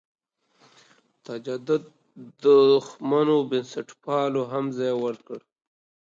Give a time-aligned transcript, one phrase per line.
[1.27, 1.83] تجدد
[2.43, 5.39] دښمنو بنسټپالو هم ځای ورکړ.